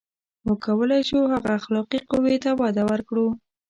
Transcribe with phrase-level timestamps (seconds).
[0.45, 3.27] •موږ کولای شو، هغې اخلاقي قوې ته وده ورکړو.